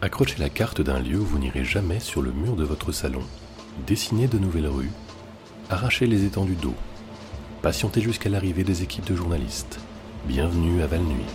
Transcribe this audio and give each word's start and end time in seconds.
Accrochez 0.00 0.38
la 0.38 0.48
carte 0.48 0.80
d'un 0.80 1.00
lieu 1.00 1.18
où 1.18 1.24
vous 1.24 1.40
n'irez 1.40 1.64
jamais 1.64 1.98
sur 1.98 2.22
le 2.22 2.30
mur 2.30 2.54
de 2.54 2.62
votre 2.62 2.92
salon. 2.92 3.22
Dessinez 3.84 4.28
de 4.28 4.38
nouvelles 4.38 4.68
rues. 4.68 4.92
Arrachez 5.70 6.06
les 6.06 6.24
étendues 6.24 6.54
d'eau. 6.54 6.74
Patientez 7.62 8.00
jusqu'à 8.00 8.28
l'arrivée 8.28 8.62
des 8.62 8.84
équipes 8.84 9.06
de 9.06 9.16
journalistes. 9.16 9.80
Bienvenue 10.24 10.82
à 10.82 10.86
Val-Nuit. 10.86 11.26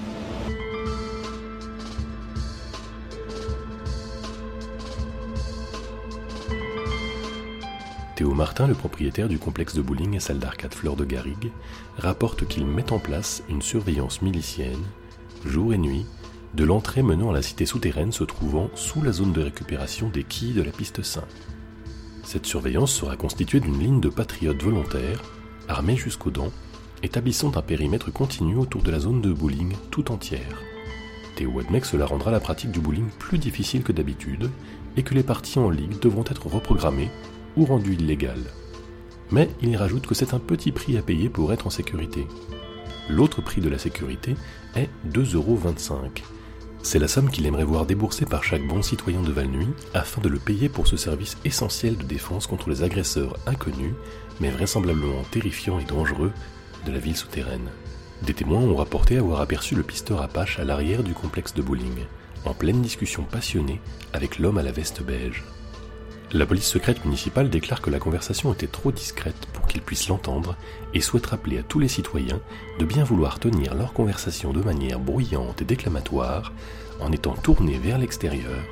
Théo 8.15 8.33
Martin, 8.33 8.67
le 8.67 8.75
propriétaire 8.75 9.27
du 9.27 9.39
complexe 9.39 9.75
de 9.75 9.81
bowling 9.81 10.15
et 10.15 10.21
salle 10.21 10.39
d'arcade 10.39 10.73
Fleur 10.73 10.95
de 10.95 11.03
Garrigue, 11.03 11.51
rapporte 11.97 12.47
qu'il 12.47 12.65
met 12.65 12.93
en 12.93 12.99
place 12.99 13.43
une 13.49 13.61
surveillance 13.61 14.21
milicienne, 14.21 14.85
jour 15.45 15.73
et 15.73 15.77
nuit, 15.77 16.05
de 16.53 16.63
l'entrée 16.63 17.01
menant 17.01 17.31
à 17.31 17.33
la 17.33 17.41
cité 17.41 17.65
souterraine 17.65 18.11
se 18.11 18.23
trouvant 18.23 18.69
sous 18.75 19.01
la 19.01 19.11
zone 19.11 19.33
de 19.33 19.41
récupération 19.41 20.09
des 20.09 20.23
quilles 20.23 20.53
de 20.53 20.61
la 20.61 20.71
piste 20.71 21.01
5. 21.01 21.23
Cette 22.23 22.45
surveillance 22.45 22.93
sera 22.93 23.17
constituée 23.17 23.59
d'une 23.59 23.79
ligne 23.79 23.99
de 23.99 24.09
patriotes 24.09 24.61
volontaires, 24.61 25.21
armés 25.67 25.97
jusqu'aux 25.97 26.31
dents, 26.31 26.51
établissant 27.01 27.51
un 27.55 27.61
périmètre 27.61 28.11
continu 28.11 28.55
autour 28.55 28.83
de 28.83 28.91
la 28.91 28.99
zone 28.99 29.21
de 29.21 29.33
bowling 29.33 29.73
tout 29.91 30.11
entière. 30.11 30.61
Théo 31.35 31.59
admet 31.59 31.81
que 31.81 31.87
cela 31.87 32.05
rendra 32.05 32.31
la 32.31 32.39
pratique 32.39 32.71
du 32.71 32.79
bowling 32.79 33.09
plus 33.19 33.39
difficile 33.39 33.83
que 33.83 33.91
d'habitude 33.91 34.49
et 34.95 35.03
que 35.03 35.15
les 35.15 35.23
parties 35.23 35.59
en 35.59 35.69
ligue 35.69 35.99
devront 35.99 36.23
être 36.25 36.47
reprogrammées 36.47 37.09
ou 37.57 37.65
rendues 37.65 37.95
illégales. 37.95 38.45
Mais 39.31 39.49
il 39.61 39.69
y 39.69 39.75
rajoute 39.75 40.05
que 40.05 40.13
c'est 40.13 40.35
un 40.35 40.39
petit 40.39 40.71
prix 40.71 40.97
à 40.97 41.01
payer 41.01 41.29
pour 41.29 41.51
être 41.51 41.65
en 41.65 41.71
sécurité. 41.71 42.27
L'autre 43.09 43.41
prix 43.41 43.61
de 43.61 43.69
la 43.69 43.79
sécurité 43.79 44.35
est 44.75 44.89
2,25€, 45.11 46.21
c'est 46.83 46.99
la 46.99 47.07
somme 47.07 47.29
qu'il 47.29 47.45
aimerait 47.45 47.63
voir 47.63 47.85
déboursée 47.85 48.25
par 48.25 48.43
chaque 48.43 48.67
bon 48.67 48.81
citoyen 48.81 49.21
de 49.21 49.31
Valnuy 49.31 49.67
afin 49.93 50.21
de 50.21 50.27
le 50.27 50.37
payer 50.37 50.67
pour 50.67 50.85
ce 50.85 50.97
service 50.97 51.37
essentiel 51.45 51.97
de 51.97 52.03
défense 52.03 52.45
contre 52.45 52.69
les 52.69 52.83
agresseurs 52.83 53.37
inconnus, 53.47 53.93
mais 54.41 54.49
vraisemblablement 54.49 55.23
terrifiants 55.31 55.79
et 55.79 55.85
dangereux, 55.85 56.33
de 56.85 56.91
la 56.91 56.99
ville 56.99 57.15
souterraine. 57.15 57.69
Des 58.21 58.33
témoins 58.33 58.59
ont 58.59 58.75
rapporté 58.75 59.17
avoir 59.17 59.39
aperçu 59.39 59.75
le 59.75 59.83
pisteur 59.83 60.21
Apache 60.21 60.59
à 60.59 60.65
l'arrière 60.65 61.03
du 61.03 61.13
complexe 61.13 61.53
de 61.53 61.61
bowling, 61.61 62.05
en 62.43 62.53
pleine 62.53 62.81
discussion 62.81 63.23
passionnée 63.23 63.79
avec 64.11 64.37
l'homme 64.37 64.57
à 64.57 64.63
la 64.63 64.73
veste 64.73 65.03
beige. 65.03 65.45
La 66.35 66.47
police 66.47 66.65
secrète 66.65 67.05
municipale 67.05 67.51
déclare 67.51 67.79
que 67.79 67.91
la 67.91 67.99
conversation 67.99 68.51
était 68.53 68.65
trop 68.65 68.91
discrète 68.91 69.47
pour 69.53 69.67
qu'ils 69.67 69.83
puissent 69.83 70.07
l'entendre 70.07 70.55
et 70.95 70.99
souhaite 70.99 71.27
rappeler 71.27 71.59
à 71.59 71.63
tous 71.63 71.77
les 71.77 71.87
citoyens 71.87 72.39
de 72.79 72.85
bien 72.85 73.03
vouloir 73.03 73.37
tenir 73.37 73.75
leur 73.75 73.93
conversation 73.93 74.51
de 74.51 74.63
manière 74.63 74.99
bruyante 74.99 75.61
et 75.61 75.65
déclamatoire 75.65 76.51
en 76.99 77.11
étant 77.11 77.35
tournés 77.35 77.77
vers 77.77 77.99
l'extérieur 77.99 78.63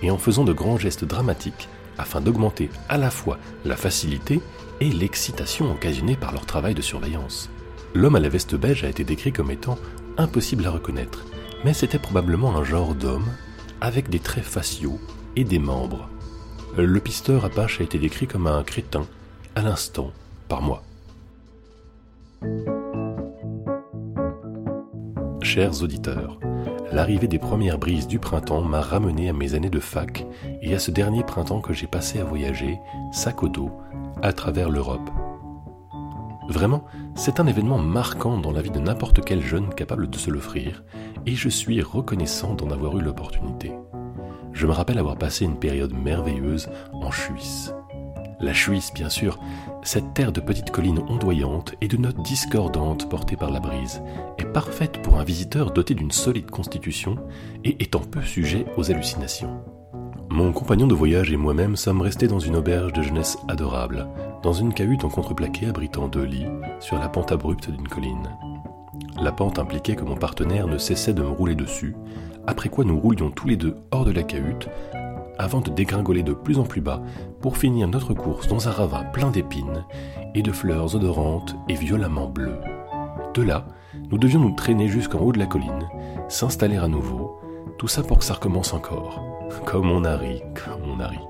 et 0.00 0.12
en 0.12 0.18
faisant 0.18 0.44
de 0.44 0.52
grands 0.52 0.78
gestes 0.78 1.04
dramatiques 1.04 1.68
afin 1.98 2.20
d'augmenter 2.20 2.70
à 2.88 2.98
la 2.98 3.10
fois 3.10 3.38
la 3.64 3.76
facilité 3.76 4.40
et 4.80 4.90
l'excitation 4.90 5.72
occasionnée 5.72 6.16
par 6.16 6.30
leur 6.30 6.46
travail 6.46 6.74
de 6.74 6.82
surveillance. 6.82 7.50
L'homme 7.94 8.14
à 8.14 8.20
la 8.20 8.28
veste 8.28 8.54
beige 8.54 8.84
a 8.84 8.88
été 8.88 9.02
décrit 9.02 9.32
comme 9.32 9.50
étant 9.50 9.76
impossible 10.18 10.66
à 10.66 10.70
reconnaître, 10.70 11.24
mais 11.64 11.74
c'était 11.74 11.98
probablement 11.98 12.56
un 12.56 12.62
genre 12.62 12.94
d'homme 12.94 13.26
avec 13.80 14.08
des 14.08 14.20
traits 14.20 14.44
faciaux 14.44 15.00
et 15.34 15.42
des 15.42 15.58
membres 15.58 16.08
le 16.76 17.00
pisteur 17.00 17.44
Apache 17.44 17.80
a 17.80 17.84
été 17.84 17.98
décrit 17.98 18.26
comme 18.26 18.46
un 18.46 18.62
crétin, 18.62 19.06
à 19.54 19.62
l'instant, 19.62 20.12
par 20.48 20.62
moi. 20.62 20.82
Chers 25.42 25.82
auditeurs, 25.82 26.38
l'arrivée 26.92 27.28
des 27.28 27.38
premières 27.38 27.78
brises 27.78 28.06
du 28.06 28.18
printemps 28.18 28.62
m'a 28.62 28.80
ramené 28.80 29.28
à 29.28 29.32
mes 29.32 29.54
années 29.54 29.70
de 29.70 29.80
fac 29.80 30.26
et 30.62 30.74
à 30.74 30.78
ce 30.78 30.90
dernier 30.90 31.24
printemps 31.24 31.60
que 31.60 31.72
j'ai 31.72 31.86
passé 31.86 32.20
à 32.20 32.24
voyager, 32.24 32.78
sac 33.12 33.42
au 33.42 33.48
dos, 33.48 33.70
à 34.22 34.32
travers 34.32 34.70
l'Europe. 34.70 35.10
Vraiment, 36.48 36.84
c'est 37.14 37.40
un 37.40 37.46
événement 37.46 37.78
marquant 37.78 38.38
dans 38.38 38.52
la 38.52 38.62
vie 38.62 38.70
de 38.70 38.78
n'importe 38.78 39.24
quel 39.24 39.42
jeune 39.42 39.74
capable 39.74 40.08
de 40.08 40.16
se 40.16 40.30
l'offrir, 40.30 40.82
et 41.26 41.34
je 41.34 41.48
suis 41.48 41.82
reconnaissant 41.82 42.54
d'en 42.54 42.70
avoir 42.70 42.96
eu 42.98 43.02
l'opportunité 43.02 43.72
je 44.58 44.66
me 44.66 44.72
rappelle 44.72 44.98
avoir 44.98 45.16
passé 45.16 45.44
une 45.44 45.56
période 45.56 45.94
merveilleuse 45.94 46.68
en 46.92 47.12
Suisse. 47.12 47.72
La 48.40 48.52
Suisse, 48.52 48.92
bien 48.92 49.08
sûr, 49.08 49.38
cette 49.84 50.14
terre 50.14 50.32
de 50.32 50.40
petites 50.40 50.72
collines 50.72 50.98
ondoyantes 51.08 51.76
et 51.80 51.86
de 51.86 51.96
notes 51.96 52.20
discordantes 52.22 53.08
portées 53.08 53.36
par 53.36 53.52
la 53.52 53.60
brise, 53.60 54.02
est 54.36 54.52
parfaite 54.52 55.00
pour 55.00 55.20
un 55.20 55.22
visiteur 55.22 55.70
doté 55.70 55.94
d'une 55.94 56.10
solide 56.10 56.50
constitution 56.50 57.18
et 57.62 57.80
étant 57.80 58.00
peu 58.00 58.20
sujet 58.20 58.66
aux 58.76 58.90
hallucinations. 58.90 59.62
Mon 60.28 60.50
compagnon 60.52 60.88
de 60.88 60.94
voyage 60.94 61.30
et 61.30 61.36
moi-même 61.36 61.76
sommes 61.76 62.02
restés 62.02 62.26
dans 62.26 62.40
une 62.40 62.56
auberge 62.56 62.92
de 62.92 63.02
jeunesse 63.02 63.38
adorable, 63.46 64.08
dans 64.42 64.52
une 64.52 64.74
cahute 64.74 65.04
en 65.04 65.08
contreplaqué 65.08 65.66
abritant 65.66 66.08
deux 66.08 66.24
lits, 66.24 66.46
sur 66.80 66.98
la 66.98 67.08
pente 67.08 67.30
abrupte 67.30 67.70
d'une 67.70 67.88
colline. 67.88 68.28
La 69.20 69.30
pente 69.30 69.60
impliquait 69.60 69.94
que 69.94 70.04
mon 70.04 70.16
partenaire 70.16 70.66
ne 70.66 70.78
cessait 70.78 71.14
de 71.14 71.22
me 71.22 71.28
rouler 71.28 71.54
dessus, 71.54 71.94
après 72.48 72.70
quoi 72.70 72.82
nous 72.82 72.98
roulions 72.98 73.30
tous 73.30 73.46
les 73.46 73.58
deux 73.58 73.76
hors 73.90 74.06
de 74.06 74.10
la 74.10 74.22
cahute, 74.22 74.70
avant 75.38 75.60
de 75.60 75.68
dégringoler 75.68 76.22
de 76.22 76.32
plus 76.32 76.58
en 76.58 76.62
plus 76.62 76.80
bas 76.80 77.02
pour 77.42 77.58
finir 77.58 77.86
notre 77.88 78.14
course 78.14 78.48
dans 78.48 78.68
un 78.68 78.70
ravin 78.70 79.04
plein 79.04 79.30
d'épines 79.30 79.84
et 80.34 80.40
de 80.40 80.50
fleurs 80.50 80.94
odorantes 80.94 81.54
et 81.68 81.74
violemment 81.74 82.26
bleues. 82.26 82.58
De 83.34 83.42
là, 83.42 83.66
nous 84.10 84.16
devions 84.16 84.40
nous 84.40 84.54
traîner 84.54 84.88
jusqu'en 84.88 85.18
haut 85.18 85.32
de 85.32 85.38
la 85.38 85.44
colline, 85.44 85.90
s'installer 86.28 86.78
à 86.78 86.88
nouveau, 86.88 87.38
tout 87.76 87.86
ça 87.86 88.02
pour 88.02 88.16
que 88.16 88.24
ça 88.24 88.34
recommence 88.34 88.72
encore. 88.72 89.22
Comme 89.66 89.90
on 89.90 90.04
a 90.04 90.16
ri, 90.16 90.40
comme 90.54 90.90
on 90.90 91.00
a 91.00 91.08
ri. 91.08 91.20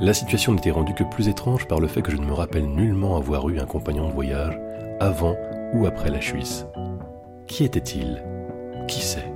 La 0.00 0.14
situation 0.14 0.54
n'était 0.54 0.70
rendue 0.70 0.94
que 0.94 1.04
plus 1.04 1.28
étrange 1.28 1.68
par 1.68 1.78
le 1.78 1.88
fait 1.88 2.00
que 2.00 2.10
je 2.10 2.16
ne 2.16 2.24
me 2.24 2.32
rappelle 2.32 2.66
nullement 2.66 3.18
avoir 3.18 3.50
eu 3.50 3.60
un 3.60 3.66
compagnon 3.66 4.08
de 4.08 4.14
voyage 4.14 4.58
avant 4.98 5.36
ou 5.74 5.84
après 5.84 6.10
la 6.10 6.22
Suisse. 6.22 6.66
Qui 7.46 7.64
était-il? 7.64 8.24
Qui 8.88 9.02
sait 9.02 9.31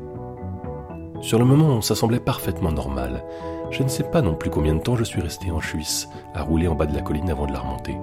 sur 1.21 1.38
le 1.38 1.44
moment, 1.44 1.81
ça 1.81 1.94
semblait 1.94 2.21
parfaitement 2.21 2.72
normal. 2.72 3.25
Je 3.71 3.82
ne 3.82 3.88
sais 3.88 4.04
pas 4.04 4.22
non 4.22 4.34
plus 4.34 4.50
combien 4.50 4.75
de 4.75 4.81
temps 4.81 4.97
je 4.97 5.04
suis 5.04 5.21
resté 5.21 5.50
en 5.50 5.60
Suisse, 5.60 6.09
à 6.34 6.43
rouler 6.43 6.69
en 6.69 6.75
bas 6.75 6.87
de 6.87 6.94
la 6.94 7.03
colline 7.03 7.31
avant 7.31 7.47
de 7.47 7.53
la 7.53 7.59
remonter. 7.59 7.97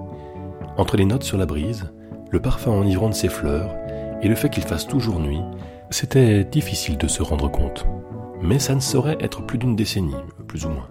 Entre 0.78 0.98
les 0.98 1.06
notes 1.06 1.24
sur 1.24 1.38
la 1.38 1.46
brise, 1.46 1.94
le 2.32 2.42
parfum 2.42 2.72
enivrant 2.72 3.10
de 3.10 3.14
ses 3.14 3.30
fleurs, 3.30 3.76
et 4.22 4.28
le 4.28 4.36
fait 4.36 4.50
qu'il 4.50 4.64
fasse 4.64 4.88
toujours 4.88 5.20
nuit, 5.20 5.42
c'était 5.90 6.44
difficile 6.44 6.98
de 6.98 7.08
se 7.08 7.22
rendre 7.22 7.50
compte. 7.50 7.86
Mais 8.42 8.60
ça 8.60 8.76
ne 8.76 8.80
saurait 8.80 9.18
être 9.20 9.46
plus 9.46 9.58
d'une 9.58 9.76
décennie, 9.76 10.16
plus 10.48 10.66
ou 10.66 10.70
moins. 10.70 10.90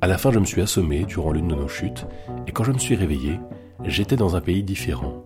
À 0.00 0.06
la 0.06 0.18
fin, 0.18 0.30
je 0.30 0.38
me 0.38 0.44
suis 0.44 0.60
assommé 0.60 1.04
durant 1.04 1.32
l'une 1.32 1.48
de 1.48 1.54
nos 1.54 1.68
chutes, 1.68 2.06
et 2.46 2.52
quand 2.52 2.64
je 2.64 2.72
me 2.72 2.78
suis 2.78 2.96
réveillé, 2.96 3.38
j'étais 3.84 4.16
dans 4.16 4.36
un 4.36 4.40
pays 4.40 4.62
différent. 4.62 5.24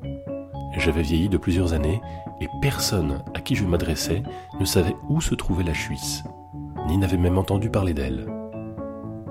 J'avais 0.78 1.02
vieilli 1.02 1.28
de 1.28 1.38
plusieurs 1.38 1.72
années 1.72 2.00
et 2.40 2.46
personne 2.62 3.24
à 3.34 3.40
qui 3.40 3.56
je 3.56 3.64
m'adressais 3.64 4.22
ne 4.60 4.64
savait 4.64 4.94
où 5.08 5.20
se 5.20 5.34
trouvait 5.34 5.64
la 5.64 5.74
Suisse, 5.74 6.22
ni 6.86 6.96
n'avait 6.96 7.16
même 7.16 7.36
entendu 7.36 7.68
parler 7.68 7.94
d'elle. 7.94 8.26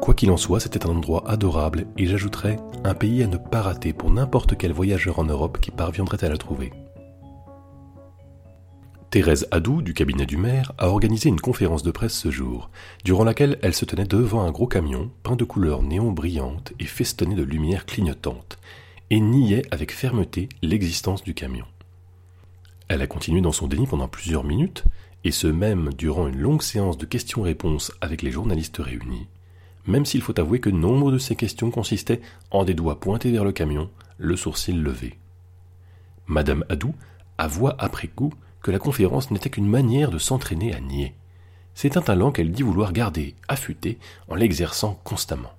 Quoi 0.02 0.14
qu'il 0.14 0.30
en 0.30 0.38
soit, 0.38 0.60
c'était 0.60 0.86
un 0.86 0.90
endroit 0.90 1.24
adorable 1.26 1.88
et 1.98 2.06
j'ajouterais 2.06 2.58
un 2.84 2.94
pays 2.94 3.24
à 3.24 3.28
ne 3.28 3.38
pas 3.38 3.62
rater 3.62 3.94
pour 3.94 4.12
n'importe 4.12 4.58
quel 4.58 4.74
voyageur 4.74 5.20
en 5.20 5.24
Europe 5.24 5.60
qui 5.62 5.72
parviendrait 5.72 6.24
à 6.26 6.30
la 6.30 6.38
trouver. 6.38 6.74
Thérèse 9.10 9.48
Adou, 9.52 9.82
du 9.82 9.94
cabinet 9.94 10.26
du 10.26 10.36
maire, 10.36 10.74
a 10.78 10.90
organisé 10.90 11.30
une 11.30 11.40
conférence 11.40 11.82
de 11.82 11.92
presse 11.92 12.14
ce 12.14 12.30
jour, 12.30 12.70
durant 13.06 13.24
laquelle 13.24 13.58
elle 13.62 13.74
se 13.74 13.86
tenait 13.86 14.04
devant 14.04 14.42
un 14.42 14.52
gros 14.52 14.68
camion 14.68 15.12
peint 15.24 15.38
de 15.38 15.46
couleurs 15.46 15.82
néon 15.82 16.12
brillantes 16.12 16.74
et 16.78 16.86
festonné 16.86 17.36
de 17.36 17.44
lumières 17.44 17.86
clignotantes, 17.86 18.60
et 19.10 19.20
niait 19.20 19.66
avec 19.72 19.92
fermeté 19.92 20.50
l'existence 20.62 21.24
du 21.24 21.34
camion. 21.34 21.66
Elle 22.88 23.02
a 23.02 23.08
continué 23.08 23.42
dans 23.42 23.52
son 23.52 23.68
déni 23.68 23.88
pendant 23.88 24.08
plusieurs 24.08 24.44
minutes, 24.44 24.84
et 25.24 25.32
ce 25.32 25.48
même 25.48 25.94
durant 25.94 26.28
une 26.28 26.38
longue 26.40 26.62
séance 26.62 26.98
de 26.98 27.06
questions-réponses 27.06 27.92
avec 28.02 28.22
les 28.22 28.32
journalistes 28.32 28.78
réunis, 28.78 29.28
même 29.86 30.06
s'il 30.06 30.22
faut 30.22 30.40
avouer 30.40 30.60
que 30.60 30.70
nombre 30.70 31.12
de 31.12 31.18
ces 31.18 31.36
questions 31.36 31.72
consistaient 31.72 32.22
en 32.52 32.66
des 32.66 32.74
doigts 32.74 33.00
pointés 33.00 33.32
vers 33.32 33.44
le 33.44 33.52
camion, 33.52 33.90
le 34.18 34.36
sourcil 34.36 34.82
levé. 34.82 35.18
Madame 36.28 36.64
Adou 36.70 36.94
avoua 37.38 37.76
après 37.80 38.08
coup 38.08 38.34
que 38.62 38.72
la 38.72 38.80
conférence 38.80 39.32
n'était 39.32 39.50
qu'une 39.50 39.68
manière 39.68 40.12
de 40.12 40.18
s'entraîner 40.18 40.74
à 40.74 40.82
nier. 40.82 41.14
C'est 41.74 41.96
un 41.96 42.02
talent 42.02 42.32
qu'elle 42.32 42.52
dit 42.52 42.64
vouloir 42.64 42.92
garder, 42.92 43.36
affûté, 43.48 43.98
en 44.28 44.36
l'exerçant 44.36 45.00
constamment. 45.04 45.54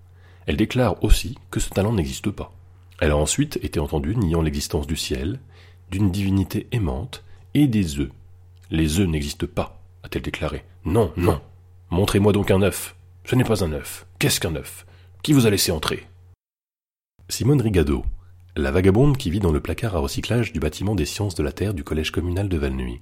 Elle 0.47 0.57
déclare 0.57 1.03
aussi 1.05 1.39
que 1.51 1.61
ce 1.61 1.71
talent 1.71 1.93
n'existe 1.93 2.31
pas. 2.31 2.53
Elle 3.01 3.13
a 3.13 3.17
ensuite 3.17 3.59
été 3.63 3.79
entendue 3.81 4.17
niant 4.17 4.43
l'existence 4.43 4.87
du 4.87 4.97
ciel, 4.97 5.39
d'une 5.91 6.11
divinité 6.11 6.67
aimante 6.73 7.25
et 7.55 7.67
des 7.67 8.01
œufs. 8.01 8.11
Les 8.71 8.99
œufs 8.99 9.09
n'existent 9.09 9.47
pas, 9.47 9.81
a-t-elle 10.03 10.23
déclaré. 10.23 10.65
Non, 10.85 11.13
non. 11.17 11.41
Montrez-moi 11.91 12.33
donc 12.33 12.51
un 12.51 12.63
œuf. 12.63 12.97
Ce 13.25 13.35
n'est 13.35 13.45
pas 13.45 13.65
un 13.65 13.73
œuf. 13.73 14.07
Qu'est-ce 14.19 14.41
qu'un 14.41 14.57
œuf? 14.57 14.87
Qui 15.23 15.33
vous 15.33 15.47
a 15.47 15.51
laissé 15.51 15.71
entrer? 15.71 16.07
Simone 17.29 17.61
Rigado, 17.61 18.05
la 18.57 18.71
vagabonde 18.71 19.17
qui 19.17 19.31
vit 19.31 19.41
dans 19.41 19.53
le 19.53 19.61
placard 19.61 19.95
à 19.95 20.01
recyclage 20.01 20.53
du 20.53 20.61
bâtiment 20.61 20.95
des 20.95 21.05
sciences 21.05 21.35
de 21.35 21.43
la 21.43 21.53
Terre 21.53 21.75
du 21.75 21.85
collège 21.85 22.11
communal 22.11 22.49
de 22.49 22.57
Valnuy, 22.57 23.01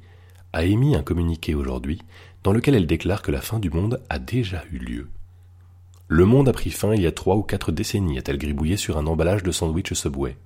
a 0.52 0.64
émis 0.64 0.96
un 0.96 1.02
communiqué 1.02 1.54
aujourd'hui 1.54 2.02
dans 2.43 2.52
lequel 2.52 2.75
elle 2.75 2.87
déclare 2.87 3.22
que 3.22 3.31
la 3.31 3.40
fin 3.40 3.58
du 3.58 3.70
monde 3.70 4.02
a 4.08 4.19
déjà 4.19 4.64
eu 4.72 4.78
lieu. 4.78 5.08
Le 6.08 6.25
monde 6.25 6.49
a 6.49 6.53
pris 6.53 6.70
fin 6.70 6.94
il 6.94 7.03
y 7.03 7.06
a 7.06 7.12
trois 7.12 7.37
ou 7.37 7.43
quatre 7.43 7.73
décennies, 7.73 8.19
a-t-elle 8.19 8.38
gribouillé 8.38 8.76
sur 8.76 8.97
un 8.97 9.06
emballage 9.06 9.43
de 9.43 9.50
sandwich 9.50 9.93
Subway. 9.93 10.37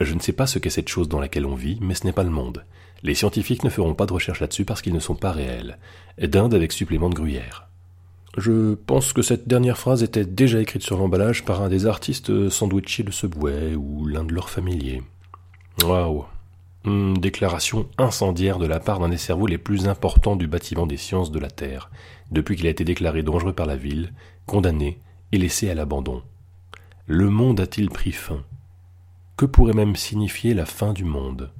Je 0.00 0.12
ne 0.12 0.20
sais 0.20 0.32
pas 0.32 0.46
ce 0.46 0.58
qu'est 0.58 0.70
cette 0.70 0.88
chose 0.88 1.08
dans 1.08 1.20
laquelle 1.20 1.46
on 1.46 1.54
vit, 1.54 1.78
mais 1.80 1.94
ce 1.94 2.04
n'est 2.04 2.12
pas 2.12 2.24
le 2.24 2.30
monde. 2.30 2.64
Les 3.02 3.14
scientifiques 3.14 3.62
ne 3.62 3.70
feront 3.70 3.94
pas 3.94 4.06
de 4.06 4.12
recherche 4.12 4.40
là-dessus 4.40 4.64
parce 4.64 4.82
qu'ils 4.82 4.92
ne 4.92 5.00
sont 5.00 5.14
pas 5.14 5.30
réels. 5.30 5.78
D'Inde 6.20 6.54
avec 6.54 6.72
supplément 6.72 7.08
de 7.08 7.14
gruyère. 7.14 7.68
Je 8.36 8.74
pense 8.74 9.12
que 9.12 9.22
cette 9.22 9.48
dernière 9.48 9.78
phrase 9.78 10.02
était 10.02 10.26
déjà 10.26 10.60
écrite 10.60 10.82
sur 10.82 10.98
l'emballage 10.98 11.44
par 11.44 11.62
un 11.62 11.68
des 11.68 11.86
artistes 11.86 12.50
sandwichés 12.50 13.02
de 13.02 13.10
Subway 13.10 13.74
ou 13.76 14.06
l'un 14.06 14.24
de 14.24 14.34
leurs 14.34 14.50
familiers. 14.50 15.02
Waouh 15.84 16.24
Une 16.84 17.14
déclaration 17.14 17.88
incendiaire 17.96 18.58
de 18.58 18.66
la 18.66 18.80
part 18.80 18.98
d'un 18.98 19.08
des 19.08 19.16
cerveaux 19.16 19.46
les 19.46 19.56
plus 19.56 19.88
importants 19.88 20.36
du 20.36 20.48
bâtiment 20.48 20.86
des 20.86 20.98
sciences 20.98 21.30
de 21.30 21.38
la 21.38 21.50
Terre, 21.50 21.90
depuis 22.30 22.56
qu'il 22.56 22.66
a 22.66 22.70
été 22.70 22.84
déclaré 22.84 23.22
dangereux 23.22 23.54
par 23.54 23.66
la 23.66 23.76
ville, 23.76 24.12
condamné 24.46 25.00
et 25.32 25.38
laissé 25.38 25.68
à 25.70 25.74
l'abandon. 25.74 26.22
Le 27.06 27.28
monde 27.28 27.60
a-t-il 27.60 27.90
pris 27.90 28.12
fin? 28.12 28.42
Que 29.36 29.44
pourrait 29.44 29.74
même 29.74 29.96
signifier 29.96 30.54
la 30.54 30.64
fin 30.64 30.92
du 30.92 31.04
monde? 31.04 31.50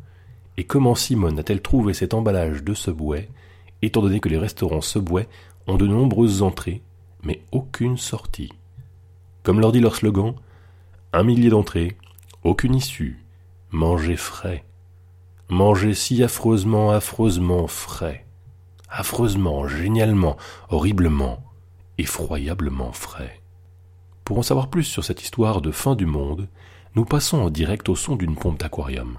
Et 0.57 0.65
comment 0.65 0.95
Simone 0.95 1.39
a-t-elle 1.39 1.61
trouvé 1.61 1.93
cet 1.93 2.15
emballage 2.15 2.63
de 2.63 2.73
Subway, 2.73 3.29
étant 3.83 4.01
donné 4.01 4.21
que 4.21 4.29
les 4.29 4.39
restaurants 4.39 4.81
Subway 4.81 5.29
ont 5.67 5.77
de 5.77 5.87
nombreuses 5.87 6.43
entrées, 6.43 6.83
mais 7.23 7.43
aucune 7.53 7.99
sortie? 7.99 8.53
Comme 9.43 9.61
leur 9.61 9.73
dit 9.73 9.81
leur 9.81 9.97
slogan, 9.97 10.35
un 11.13 11.23
millier 11.23 11.51
d'entrées, 11.51 11.97
aucune 12.45 12.75
issue, 12.75 13.25
manger 13.71 14.17
frais. 14.17 14.65
Manger 15.49 15.95
si 15.95 16.23
affreusement, 16.23 16.91
affreusement 16.91 17.67
frais. 17.67 18.25
Affreusement, 18.89 19.69
génialement, 19.69 20.37
horriblement, 20.71 21.43
effroyablement 21.99 22.93
frais. 22.93 23.41
Pour 24.25 24.39
en 24.39 24.43
savoir 24.43 24.69
plus 24.69 24.85
sur 24.85 25.05
cette 25.05 25.23
histoire 25.23 25.61
de 25.61 25.71
fin 25.71 25.95
du 25.95 26.07
monde, 26.07 26.49
nous 26.95 27.05
passons 27.05 27.39
en 27.39 27.51
direct 27.51 27.89
au 27.89 27.97
son 27.97 28.17
d'une 28.17 28.37
pompe 28.37 28.59
d'aquarium. 28.59 29.19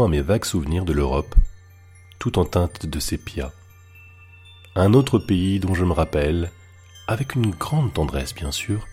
À 0.00 0.08
mes 0.08 0.22
vagues 0.22 0.46
souvenirs 0.46 0.86
de 0.86 0.94
l'Europe, 0.94 1.34
tout 2.18 2.38
en 2.38 2.46
teinte 2.46 2.86
de 2.86 2.98
sépia. 2.98 3.52
Un 4.74 4.94
autre 4.94 5.18
pays 5.18 5.60
dont 5.60 5.74
je 5.74 5.84
me 5.84 5.92
rappelle, 5.92 6.50
avec 7.06 7.34
une 7.34 7.50
grande 7.50 7.92
tendresse 7.92 8.34
bien 8.34 8.50
sûr, 8.50 8.86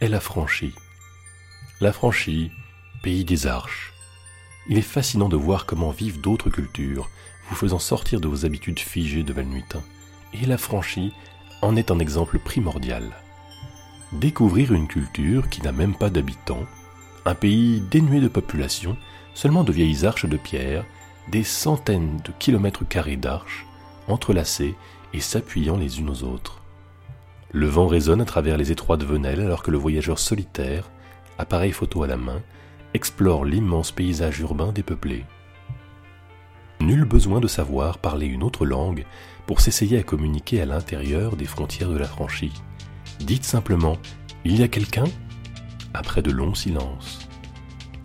est 0.00 0.08
la 0.08 0.20
Franchie. 0.20 0.74
La 1.82 1.92
Franchie, 1.92 2.50
pays 3.02 3.26
des 3.26 3.46
arches. 3.46 3.92
Il 4.70 4.78
est 4.78 4.82
fascinant 4.82 5.28
de 5.28 5.36
voir 5.36 5.66
comment 5.66 5.90
vivent 5.90 6.22
d'autres 6.22 6.48
cultures, 6.48 7.10
vous 7.50 7.54
faisant 7.56 7.78
sortir 7.78 8.18
de 8.18 8.26
vos 8.28 8.46
habitudes 8.46 8.80
figées 8.80 9.24
de 9.24 9.34
Valnuitin. 9.34 9.82
Et 10.32 10.46
la 10.46 10.56
Franchie 10.56 11.12
en 11.60 11.76
est 11.76 11.90
un 11.90 11.98
exemple 11.98 12.38
primordial. 12.38 13.04
Découvrir 14.12 14.72
une 14.72 14.88
culture 14.88 15.50
qui 15.50 15.60
n'a 15.60 15.72
même 15.72 15.94
pas 15.94 16.08
d'habitants, 16.08 16.64
un 17.26 17.34
pays 17.34 17.82
dénué 17.90 18.20
de 18.20 18.28
population, 18.28 18.96
seulement 19.38 19.62
de 19.62 19.70
vieilles 19.70 20.04
arches 20.04 20.26
de 20.26 20.36
pierre, 20.36 20.84
des 21.30 21.44
centaines 21.44 22.16
de 22.24 22.32
kilomètres 22.40 22.84
carrés 22.84 23.16
d'arches, 23.16 23.66
entrelacées 24.08 24.74
et 25.14 25.20
s'appuyant 25.20 25.76
les 25.76 26.00
unes 26.00 26.10
aux 26.10 26.24
autres. 26.24 26.60
Le 27.52 27.68
vent 27.68 27.86
résonne 27.86 28.20
à 28.20 28.24
travers 28.24 28.56
les 28.56 28.72
étroites 28.72 29.04
venelles 29.04 29.40
alors 29.40 29.62
que 29.62 29.70
le 29.70 29.78
voyageur 29.78 30.18
solitaire, 30.18 30.90
appareil 31.38 31.70
photo 31.70 32.02
à 32.02 32.08
la 32.08 32.16
main, 32.16 32.42
explore 32.94 33.44
l'immense 33.44 33.92
paysage 33.92 34.40
urbain 34.40 34.72
dépeuplé. 34.72 35.24
Nul 36.80 37.04
besoin 37.04 37.38
de 37.38 37.46
savoir 37.46 37.98
parler 37.98 38.26
une 38.26 38.42
autre 38.42 38.66
langue 38.66 39.04
pour 39.46 39.60
s'essayer 39.60 40.00
à 40.00 40.02
communiquer 40.02 40.62
à 40.62 40.66
l'intérieur 40.66 41.36
des 41.36 41.46
frontières 41.46 41.90
de 41.90 41.98
la 41.98 42.08
franchie. 42.08 42.60
Dites 43.20 43.44
simplement 43.44 43.98
Il 44.44 44.58
y 44.58 44.64
a 44.64 44.68
quelqu'un? 44.68 45.06
Après 45.94 46.22
de 46.22 46.32
longs 46.32 46.56
silences. 46.56 47.27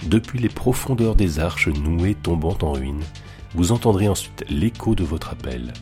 Depuis 0.07 0.39
les 0.39 0.49
profondeurs 0.49 1.15
des 1.15 1.39
arches 1.39 1.69
nouées 1.69 2.15
tombant 2.15 2.57
en 2.61 2.73
ruine, 2.73 3.03
vous 3.55 3.71
entendrez 3.71 4.07
ensuite 4.07 4.43
l'écho 4.49 4.95
de 4.95 5.03
votre 5.03 5.29
appel, 5.29 5.73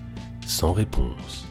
sans 0.45 0.73
réponse. 0.73 1.47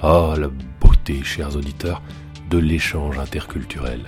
Ah, 0.00 0.34
la 0.38 0.48
beauté, 0.80 1.24
chers 1.24 1.56
auditeurs, 1.56 2.02
de 2.50 2.58
l'échange 2.58 3.18
interculturel. 3.18 4.00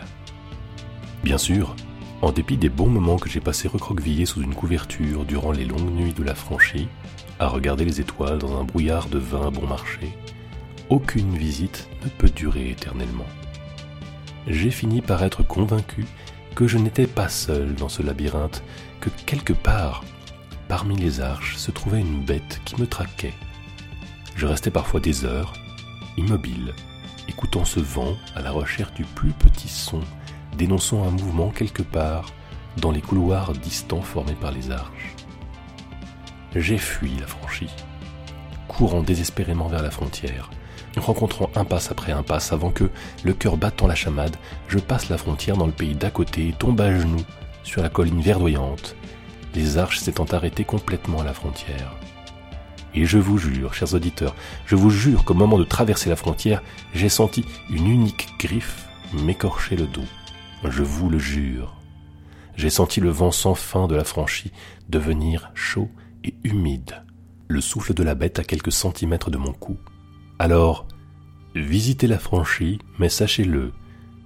Bien 1.24 1.38
sûr, 1.38 1.74
en 2.22 2.30
dépit 2.30 2.56
des 2.56 2.68
bons 2.68 2.88
moments 2.88 3.16
que 3.16 3.28
j'ai 3.28 3.40
passés 3.40 3.68
recroquevillés 3.68 4.26
sous 4.26 4.42
une 4.42 4.54
couverture 4.54 5.24
durant 5.24 5.50
les 5.50 5.64
longues 5.64 5.92
nuits 5.92 6.12
de 6.12 6.22
la 6.22 6.34
franchie, 6.34 6.88
à 7.40 7.48
regarder 7.48 7.84
les 7.84 8.00
étoiles 8.00 8.38
dans 8.38 8.58
un 8.58 8.64
brouillard 8.64 9.08
de 9.08 9.18
vin 9.18 9.50
bon 9.50 9.66
marché, 9.66 10.16
aucune 10.90 11.36
visite 11.36 11.88
ne 12.04 12.08
peut 12.08 12.30
durer 12.30 12.70
éternellement. 12.70 13.26
J'ai 14.46 14.70
fini 14.70 15.00
par 15.00 15.24
être 15.24 15.42
convaincu 15.42 16.04
que 16.56 16.66
je 16.66 16.78
n'étais 16.78 17.06
pas 17.06 17.28
seul 17.28 17.74
dans 17.74 17.90
ce 17.90 18.02
labyrinthe, 18.02 18.64
que 19.00 19.10
quelque 19.26 19.52
part, 19.52 20.02
parmi 20.68 20.96
les 20.96 21.20
arches, 21.20 21.56
se 21.56 21.70
trouvait 21.70 22.00
une 22.00 22.24
bête 22.24 22.62
qui 22.64 22.80
me 22.80 22.86
traquait. 22.86 23.34
Je 24.34 24.46
restais 24.46 24.70
parfois 24.70 24.98
des 24.98 25.26
heures, 25.26 25.52
immobile, 26.16 26.72
écoutant 27.28 27.66
ce 27.66 27.78
vent 27.78 28.16
à 28.34 28.40
la 28.40 28.50
recherche 28.50 28.94
du 28.94 29.04
plus 29.04 29.32
petit 29.32 29.68
son, 29.68 30.00
dénonçant 30.56 31.06
un 31.06 31.10
mouvement 31.10 31.50
quelque 31.50 31.82
part 31.82 32.32
dans 32.78 32.90
les 32.90 33.02
couloirs 33.02 33.52
distants 33.52 34.00
formés 34.00 34.36
par 34.40 34.50
les 34.50 34.70
arches. 34.70 35.14
J'ai 36.54 36.78
fui 36.78 37.10
la 37.20 37.26
franchie, 37.26 37.70
courant 38.66 39.02
désespérément 39.02 39.68
vers 39.68 39.82
la 39.82 39.90
frontière, 39.90 40.48
rencontrant 40.96 41.50
impasse 41.54 41.90
après 41.90 42.12
impasse 42.12 42.52
avant 42.52 42.70
que, 42.70 42.90
le 43.24 43.34
cœur 43.34 43.56
battant 43.56 43.86
la 43.86 43.94
chamade, 43.94 44.36
je 44.68 44.78
passe 44.78 45.08
la 45.08 45.18
frontière 45.18 45.56
dans 45.56 45.66
le 45.66 45.72
pays 45.72 45.94
d'à 45.94 46.10
côté 46.10 46.48
et 46.48 46.52
tombe 46.52 46.80
à 46.80 46.96
genoux 46.96 47.24
sur 47.62 47.82
la 47.82 47.88
colline 47.88 48.20
verdoyante, 48.20 48.96
les 49.54 49.78
arches 49.78 49.98
s'étant 49.98 50.26
arrêtées 50.26 50.64
complètement 50.64 51.20
à 51.20 51.24
la 51.24 51.34
frontière. 51.34 51.96
Et 52.94 53.04
je 53.04 53.18
vous 53.18 53.36
jure, 53.36 53.74
chers 53.74 53.92
auditeurs, 53.94 54.34
je 54.64 54.74
vous 54.74 54.90
jure 54.90 55.24
qu'au 55.24 55.34
moment 55.34 55.58
de 55.58 55.64
traverser 55.64 56.08
la 56.08 56.16
frontière, 56.16 56.62
j'ai 56.94 57.10
senti 57.10 57.44
une 57.68 57.88
unique 57.88 58.28
griffe 58.38 58.86
m'écorcher 59.12 59.76
le 59.76 59.86
dos. 59.86 60.04
Je 60.64 60.82
vous 60.82 61.10
le 61.10 61.18
jure. 61.18 61.76
J'ai 62.56 62.70
senti 62.70 63.00
le 63.00 63.10
vent 63.10 63.30
sans 63.30 63.54
fin 63.54 63.86
de 63.86 63.94
la 63.94 64.04
franchie 64.04 64.52
devenir 64.88 65.50
chaud 65.54 65.90
et 66.24 66.34
humide, 66.42 67.04
le 67.48 67.60
souffle 67.60 67.92
de 67.92 68.02
la 68.02 68.14
bête 68.14 68.38
à 68.38 68.44
quelques 68.44 68.72
centimètres 68.72 69.30
de 69.30 69.36
mon 69.36 69.52
cou. 69.52 69.76
Alors, 70.38 70.86
visitez 71.54 72.06
la 72.06 72.18
franchie, 72.18 72.78
mais 72.98 73.08
sachez-le, 73.08 73.72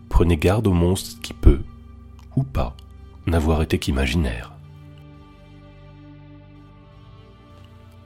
prenez 0.08 0.36
garde 0.36 0.66
au 0.66 0.72
monstre 0.72 1.20
qui 1.20 1.32
peut, 1.32 1.60
ou 2.36 2.42
pas, 2.42 2.76
n'avoir 3.26 3.62
été 3.62 3.78
qu'imaginaire. 3.78 4.52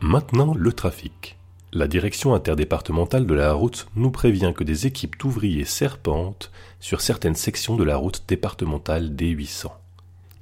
Maintenant, 0.03 0.53
le 0.55 0.73
trafic. 0.73 1.39
La 1.73 1.89
direction 1.89 2.35
interdépartementale 2.35 3.27
de 3.27 3.35
la 3.35 3.55
route 3.55 3.89
nous 3.97 4.11
prévient 4.11 4.53
que 4.55 4.65
des 4.65 4.87
équipes 4.87 5.19
d'ouvriers 5.19 5.65
serpentent 5.65 6.53
sur 6.79 7.01
certaines 7.01 7.35
sections 7.35 7.75
de 7.75 7.85
la 7.85 7.97
route 7.97 8.23
départementale 8.29 9.15
D800. 9.17 9.69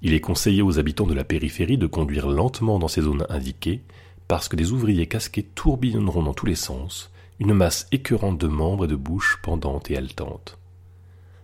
Il 0.03 0.15
est 0.15 0.21
conseillé 0.21 0.63
aux 0.63 0.81
habitants 0.81 1.07
de 1.07 1.15
la 1.15 1.23
périphérie 1.23 1.79
de 1.79 1.87
conduire 1.87 2.27
lentement 2.27 2.81
dans 2.81 2.89
ces 2.89 3.03
zones 3.03 3.25
indiquées 3.29 3.83
parce 4.27 4.49
que 4.49 4.57
des 4.57 4.73
ouvriers 4.73 5.07
casqués 5.07 5.45
tourbillonneront 5.45 6.25
dans 6.25 6.35
tous 6.35 6.47
les 6.47 6.57
sens, 6.57 7.12
une 7.43 7.55
masse 7.55 7.89
écœurante 7.91 8.39
de 8.39 8.47
membres 8.47 8.85
et 8.85 8.89
de 8.89 8.95
bouches 8.95 9.41
pendantes 9.43 9.91
et 9.91 9.97
haletantes. 9.97 10.59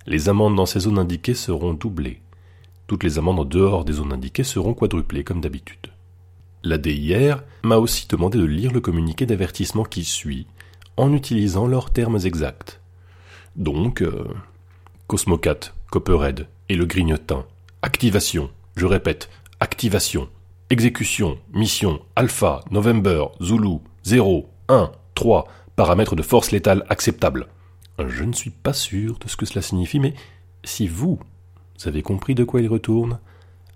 Les 0.07 0.29
amendes 0.29 0.55
dans 0.55 0.65
ces 0.65 0.79
zones 0.81 1.01
indiquées 1.01 1.35
seront 1.35 1.75
doublées. 1.75 2.21
Toutes 2.87 3.03
les 3.03 3.19
amendes 3.19 3.41
en 3.41 3.45
dehors 3.45 3.85
des 3.85 3.95
zones 3.95 4.13
indiquées 4.13 4.45
seront 4.45 4.75
quadruplées 4.75 5.25
comme 5.25 5.41
d'habitude. 5.41 5.89
La 6.63 6.79
DIR 6.79 7.43
m'a 7.65 7.79
aussi 7.79 8.07
demandé 8.07 8.39
de 8.39 8.45
lire 8.45 8.73
le 8.73 8.81
communiqué 8.81 9.27
d'avertissement 9.27 9.83
qui 9.83 10.05
suit, 10.05 10.47
en 10.97 11.13
utilisant 11.13 11.67
leurs 11.67 11.91
termes 11.91 12.21
exacts. 12.25 12.81
Donc, 13.57 14.01
euh, 14.01 14.25
Cosmocat, 15.09 15.73
Copperhead 15.91 16.47
et 16.69 16.77
le 16.77 16.87
grignotin. 16.87 17.45
Activation, 17.83 18.51
je 18.77 18.87
répète, 18.87 19.31
activation. 19.59 20.29
Exécution, 20.71 21.39
mission, 21.53 22.01
Alpha, 22.15 22.61
November, 22.71 23.25
Zulu, 23.43 23.79
0, 24.05 24.49
1, 24.69 24.93
3, 25.17 25.49
paramètres 25.79 26.17
de 26.17 26.23
force 26.23 26.51
létale 26.51 26.85
acceptable. 26.89 27.47
Je 28.05 28.25
ne 28.25 28.33
suis 28.33 28.51
pas 28.51 28.73
sûr 28.73 29.17
de 29.21 29.29
ce 29.29 29.37
que 29.37 29.47
cela 29.47 29.63
signifie, 29.63 30.01
mais 30.01 30.13
si 30.65 30.89
vous 30.89 31.21
avez 31.85 32.03
compris 32.03 32.35
de 32.35 32.43
quoi 32.43 32.61
il 32.61 32.67
retourne, 32.67 33.21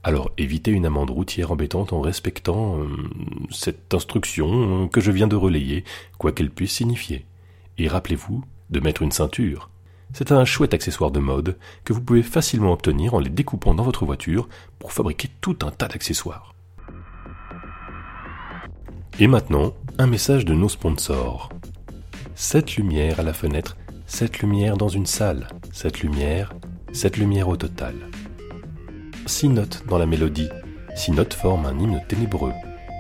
alors 0.03 0.33
évitez 0.37 0.73
une 0.73 0.85
amende 0.85 1.11
routière 1.11 1.53
embêtante 1.53 1.93
en 1.93 2.01
respectant 2.01 2.81
euh, 2.81 2.89
cette 3.53 3.95
instruction 3.95 4.89
que 4.89 5.01
je 5.01 5.13
viens 5.13 5.29
de 5.29 5.37
relayer, 5.37 5.85
quoi 6.19 6.33
qu'elle 6.33 6.51
puisse 6.51 6.73
signifier. 6.73 7.25
Et 7.79 7.87
rappelez-vous 7.87 8.43
de 8.71 8.81
mettre 8.81 9.03
une 9.03 9.13
ceinture. 9.13 9.71
C'est 10.13 10.33
un 10.33 10.45
chouette 10.45 10.75
accessoire 10.75 11.13
de 11.13 11.21
mode 11.21 11.57
que 11.85 11.93
vous 11.93 12.03
pouvez 12.03 12.25
facilement 12.25 12.73
obtenir 12.73 13.15
en 13.15 13.21
les 13.21 13.31
découpant 13.31 13.75
dans 13.75 13.85
votre 13.85 14.05
voiture 14.05 14.49
pour 14.81 14.93
fabriquer 14.93 15.29
tout 15.41 15.59
un 15.63 15.71
tas 15.71 15.87
d'accessoires. 15.87 16.53
Et 19.21 19.29
maintenant, 19.29 19.75
un 19.99 20.09
message 20.09 20.45
de 20.45 20.55
nos 20.55 20.69
sponsors. 20.69 21.49
Cette 22.35 22.77
lumière 22.77 23.21
à 23.21 23.23
la 23.23 23.33
fenêtre, 23.33 23.77
cette 24.07 24.41
lumière 24.41 24.77
dans 24.77 24.89
une 24.89 25.07
salle, 25.07 25.49
cette 25.73 26.01
lumière, 26.01 26.53
cette 26.93 27.17
lumière 27.17 27.49
au 27.49 27.57
total. 27.57 27.95
Six 29.27 29.49
notes 29.49 29.85
dans 29.89 29.99
la 29.99 30.07
mélodie, 30.07 30.49
six 30.95 31.13
notes 31.13 31.35
forment 31.35 31.67
un 31.67 31.79
hymne 31.79 32.03
ténébreux, 32.09 32.53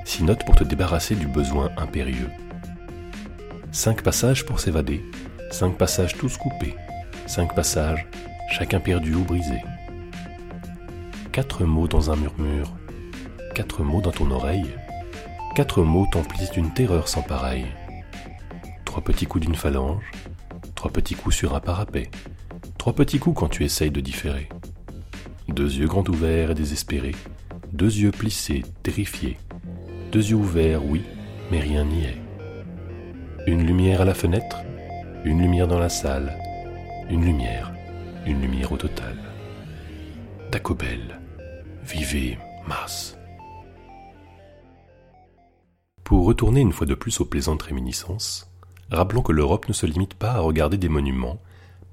six 0.04 0.22
notes 0.22 0.44
pour 0.44 0.54
te 0.54 0.64
débarrasser 0.64 1.14
du 1.14 1.26
besoin 1.26 1.70
impérieux. 1.76 2.30
Cinq 3.72 4.02
passages 4.02 4.44
pour 4.44 4.60
s'évader, 4.60 5.04
cinq 5.50 5.78
passages 5.78 6.16
tous 6.16 6.36
coupés, 6.36 6.76
cinq 7.26 7.54
passages, 7.54 8.06
chacun 8.50 8.80
perdu 8.80 9.14
ou 9.14 9.24
brisé. 9.24 9.62
Quatre 11.32 11.64
mots 11.64 11.88
dans 11.88 12.10
un 12.10 12.16
murmure, 12.16 12.72
quatre 13.54 13.82
mots 13.82 14.02
dans 14.02 14.12
ton 14.12 14.30
oreille, 14.30 14.70
Quatre 15.54 15.82
mots 15.82 16.06
t'emplissent 16.10 16.50
d'une 16.50 16.72
terreur 16.72 17.08
sans 17.08 17.20
pareille. 17.20 17.66
Trois 18.92 19.04
petits 19.04 19.24
coups 19.24 19.46
d'une 19.46 19.54
phalange, 19.54 20.10
trois 20.74 20.90
petits 20.90 21.14
coups 21.14 21.34
sur 21.34 21.54
un 21.54 21.60
parapet, 21.60 22.10
trois 22.76 22.92
petits 22.92 23.18
coups 23.18 23.40
quand 23.40 23.48
tu 23.48 23.64
essayes 23.64 23.90
de 23.90 24.02
différer. 24.02 24.50
Deux 25.48 25.78
yeux 25.78 25.86
grands 25.86 26.06
ouverts 26.06 26.50
et 26.50 26.54
désespérés, 26.54 27.14
deux 27.72 27.86
yeux 27.86 28.10
plissés, 28.10 28.62
terrifiés, 28.82 29.38
deux 30.12 30.28
yeux 30.28 30.36
ouverts, 30.36 30.84
oui, 30.84 31.04
mais 31.50 31.60
rien 31.60 31.86
n'y 31.86 32.04
est. 32.04 32.18
Une 33.46 33.66
lumière 33.66 34.02
à 34.02 34.04
la 34.04 34.12
fenêtre, 34.12 34.60
une 35.24 35.40
lumière 35.40 35.68
dans 35.68 35.78
la 35.78 35.88
salle, 35.88 36.36
une 37.08 37.24
lumière, 37.24 37.72
une 38.26 38.42
lumière 38.42 38.72
au 38.72 38.76
total. 38.76 39.16
Taco 40.50 40.74
Bell, 40.74 41.18
vivez, 41.82 42.36
masse. 42.68 43.16
Pour 46.04 46.26
retourner 46.26 46.60
une 46.60 46.72
fois 46.72 46.86
de 46.86 46.94
plus 46.94 47.22
aux 47.22 47.24
plaisantes 47.24 47.62
réminiscences, 47.62 48.51
rappelons 48.92 49.22
que 49.22 49.32
l'Europe 49.32 49.68
ne 49.68 49.72
se 49.72 49.86
limite 49.86 50.14
pas 50.14 50.32
à 50.32 50.40
regarder 50.40 50.76
des 50.76 50.88
monuments, 50.88 51.40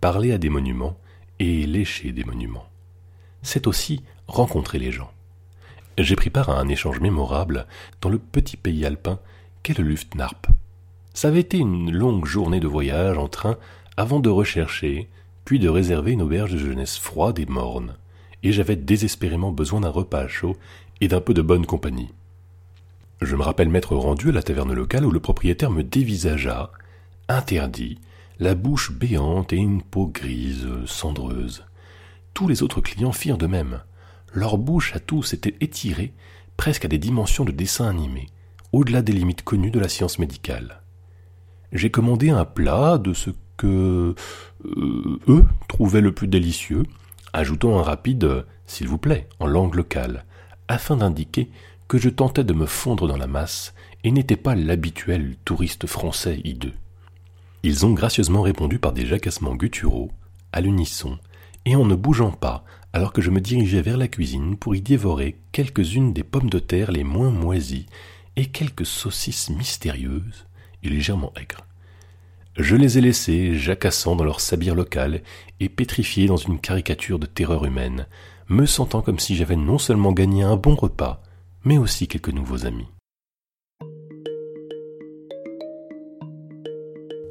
parler 0.01 0.31
à 0.33 0.37
des 0.37 0.49
monuments 0.49 0.97
et 1.39 1.65
lécher 1.65 2.11
des 2.11 2.23
monuments. 2.23 2.67
C'est 3.41 3.67
aussi 3.67 4.03
rencontrer 4.27 4.79
les 4.79 4.91
gens. 4.91 5.11
J'ai 5.97 6.15
pris 6.15 6.29
part 6.29 6.49
à 6.49 6.59
un 6.59 6.67
échange 6.67 6.99
mémorable 6.99 7.65
dans 8.01 8.09
le 8.09 8.19
petit 8.19 8.57
pays 8.57 8.85
alpin 8.85 9.19
qu'est 9.63 9.77
le 9.77 9.83
Luftnarp. 9.83 10.47
Ça 11.13 11.29
avait 11.29 11.39
été 11.39 11.57
une 11.57 11.91
longue 11.91 12.25
journée 12.25 12.59
de 12.59 12.67
voyage 12.67 13.17
en 13.17 13.27
train 13.27 13.57
avant 13.97 14.19
de 14.19 14.29
rechercher, 14.29 15.09
puis 15.43 15.59
de 15.59 15.67
réserver 15.67 16.11
une 16.11 16.21
auberge 16.21 16.53
de 16.53 16.57
jeunesse 16.57 16.97
froide 16.97 17.39
et 17.39 17.45
morne, 17.45 17.95
et 18.43 18.51
j'avais 18.51 18.75
désespérément 18.75 19.51
besoin 19.51 19.81
d'un 19.81 19.89
repas 19.89 20.27
chaud 20.27 20.55
et 21.01 21.07
d'un 21.07 21.21
peu 21.21 21.33
de 21.33 21.41
bonne 21.41 21.65
compagnie. 21.65 22.13
Je 23.21 23.35
me 23.35 23.43
rappelle 23.43 23.67
m'être 23.67 23.95
rendu 23.95 24.29
à 24.29 24.31
la 24.31 24.43
taverne 24.43 24.73
locale 24.73 25.05
où 25.05 25.11
le 25.11 25.19
propriétaire 25.19 25.71
me 25.71 25.83
dévisagea, 25.83 26.71
interdit, 27.29 27.99
la 28.39 28.55
bouche 28.55 28.91
béante 28.91 29.53
et 29.53 29.57
une 29.57 29.81
peau 29.81 30.07
grise, 30.07 30.67
cendreuse. 30.85 31.63
Tous 32.33 32.47
les 32.47 32.63
autres 32.63 32.81
clients 32.81 33.11
firent 33.11 33.37
de 33.37 33.47
même. 33.47 33.81
Leur 34.33 34.57
bouche 34.57 34.95
à 34.95 34.99
tous 34.99 35.33
était 35.33 35.55
étirée, 35.61 36.13
presque 36.57 36.85
à 36.85 36.87
des 36.87 36.97
dimensions 36.97 37.45
de 37.45 37.51
dessin 37.51 37.87
animé, 37.87 38.27
au-delà 38.73 39.01
des 39.01 39.13
limites 39.13 39.43
connues 39.43 39.71
de 39.71 39.79
la 39.79 39.89
science 39.89 40.19
médicale. 40.19 40.81
J'ai 41.71 41.91
commandé 41.91 42.29
un 42.29 42.45
plat 42.45 42.97
de 42.97 43.13
ce 43.13 43.29
que 43.57 44.15
euh, 44.65 45.19
eux 45.27 45.45
trouvaient 45.67 46.01
le 46.01 46.13
plus 46.13 46.27
délicieux, 46.27 46.83
ajoutant 47.33 47.77
un 47.77 47.83
rapide 47.83 48.45
s'il 48.65 48.87
vous 48.87 48.97
plaît 48.97 49.27
en 49.39 49.47
langue 49.47 49.75
locale, 49.75 50.25
afin 50.67 50.97
d'indiquer 50.97 51.49
que 51.87 51.97
je 51.97 52.09
tentais 52.09 52.43
de 52.43 52.53
me 52.53 52.65
fondre 52.65 53.07
dans 53.07 53.17
la 53.17 53.27
masse 53.27 53.73
et 54.03 54.11
n'étais 54.11 54.37
pas 54.37 54.55
l'habituel 54.55 55.35
touriste 55.43 55.87
français 55.87 56.39
hideux. 56.43 56.73
Ils 57.63 57.85
ont 57.85 57.91
gracieusement 57.91 58.41
répondu 58.41 58.79
par 58.79 58.93
des 58.93 59.05
jacassements 59.05 59.55
gutturaux, 59.55 60.11
à 60.53 60.61
l'unisson, 60.61 61.17
et 61.65 61.75
en 61.75 61.85
ne 61.85 61.95
bougeant 61.95 62.31
pas, 62.31 62.63
alors 62.93 63.13
que 63.13 63.21
je 63.21 63.29
me 63.29 63.41
dirigeais 63.41 63.81
vers 63.81 63.97
la 63.97 64.07
cuisine 64.07 64.55
pour 64.55 64.75
y 64.75 64.81
dévorer 64.81 65.37
quelques-unes 65.51 66.13
des 66.13 66.23
pommes 66.23 66.49
de 66.49 66.59
terre 66.59 66.91
les 66.91 67.03
moins 67.03 67.31
moisies 67.31 67.85
et 68.35 68.45
quelques 68.45 68.85
saucisses 68.85 69.49
mystérieuses 69.49 70.47
et 70.83 70.89
légèrement 70.89 71.33
aigres. 71.35 71.65
Je 72.55 72.75
les 72.75 72.97
ai 72.97 73.01
laissés 73.01 73.55
jacassant 73.55 74.15
dans 74.15 74.23
leur 74.23 74.41
sabir 74.41 74.73
local 74.73 75.21
et 75.59 75.69
pétrifiés 75.69 76.27
dans 76.27 76.37
une 76.37 76.59
caricature 76.59 77.19
de 77.19 77.25
terreur 77.25 77.65
humaine, 77.65 78.07
me 78.47 78.65
sentant 78.65 79.01
comme 79.01 79.19
si 79.19 79.35
j'avais 79.35 79.55
non 79.55 79.77
seulement 79.77 80.11
gagné 80.13 80.43
un 80.43 80.55
bon 80.55 80.75
repas, 80.75 81.21
mais 81.63 81.77
aussi 81.77 82.07
quelques 82.07 82.29
nouveaux 82.33 82.65
amis. 82.65 82.87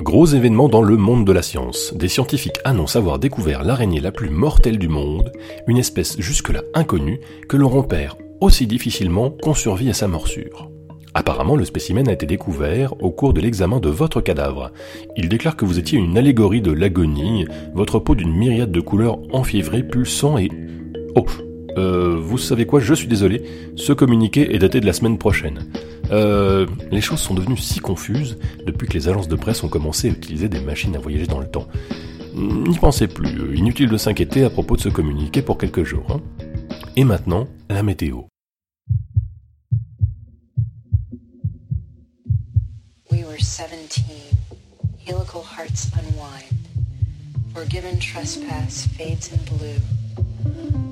Gros 0.08 0.24
événement 0.24 0.70
dans 0.70 0.80
le 0.80 0.96
monde 0.96 1.26
de 1.26 1.32
la 1.32 1.42
science. 1.42 1.92
Des 1.94 2.08
scientifiques 2.08 2.60
annoncent 2.64 2.98
avoir 2.98 3.18
découvert 3.18 3.62
l'araignée 3.62 4.00
la 4.00 4.10
plus 4.10 4.30
mortelle 4.30 4.78
du 4.78 4.88
monde, 4.88 5.30
une 5.66 5.76
espèce 5.76 6.18
jusque-là 6.18 6.62
inconnue 6.72 7.20
que 7.46 7.58
l'on 7.58 7.68
repère 7.68 8.16
aussi 8.40 8.66
difficilement 8.66 9.28
qu'on 9.28 9.52
survit 9.52 9.90
à 9.90 9.92
sa 9.92 10.08
morsure. 10.08 10.70
Apparemment, 11.12 11.56
le 11.56 11.66
spécimen 11.66 12.08
a 12.08 12.12
été 12.12 12.24
découvert 12.24 12.94
au 13.02 13.10
cours 13.10 13.34
de 13.34 13.42
l'examen 13.42 13.80
de 13.80 13.90
votre 13.90 14.22
cadavre. 14.22 14.72
Il 15.18 15.28
déclare 15.28 15.56
que 15.56 15.66
vous 15.66 15.78
étiez 15.78 15.98
une 15.98 16.16
allégorie 16.16 16.62
de 16.62 16.72
l'agonie, 16.72 17.44
votre 17.74 17.98
peau 17.98 18.14
d'une 18.14 18.34
myriade 18.34 18.72
de 18.72 18.80
couleurs 18.80 19.18
enfiévrées, 19.34 19.82
pulsant 19.82 20.38
et... 20.38 20.48
Oh, 21.16 21.26
euh, 21.76 22.16
vous 22.18 22.38
savez 22.38 22.64
quoi, 22.64 22.80
je 22.80 22.94
suis 22.94 23.08
désolé, 23.08 23.42
ce 23.76 23.92
communiqué 23.92 24.54
est 24.54 24.58
daté 24.58 24.80
de 24.80 24.86
la 24.86 24.94
semaine 24.94 25.18
prochaine. 25.18 25.66
Euh, 26.10 26.66
les 26.90 27.00
choses 27.00 27.20
sont 27.20 27.34
devenues 27.34 27.56
si 27.56 27.80
confuses 27.80 28.38
depuis 28.66 28.88
que 28.88 28.94
les 28.94 29.08
agences 29.08 29.28
de 29.28 29.36
presse 29.36 29.62
ont 29.62 29.68
commencé 29.68 30.08
à 30.08 30.12
utiliser 30.12 30.48
des 30.48 30.60
machines 30.60 30.94
à 30.96 30.98
voyager 30.98 31.26
dans 31.26 31.40
le 31.40 31.48
temps. 31.48 31.68
N'y 32.34 32.78
pensez 32.78 33.08
plus, 33.08 33.56
inutile 33.56 33.88
de 33.88 33.96
s'inquiéter 33.96 34.44
à 34.44 34.50
propos 34.50 34.76
de 34.76 34.80
ce 34.80 34.88
communiqué 34.88 35.42
pour 35.42 35.58
quelques 35.58 35.84
jours. 35.84 36.06
Hein. 36.10 36.20
Et 36.96 37.04
maintenant, 37.04 37.48
la 37.68 37.82
météo. 37.82 38.22
We 43.10 43.24
were 43.24 43.38
17. 43.38 44.04
Helical 45.04 45.42
hearts 45.42 45.90
unwind. 45.94 46.68
Forgiven 47.54 47.98
trespass 47.98 48.86
fades 48.96 49.32
in 49.32 49.56
blue. 49.56 49.97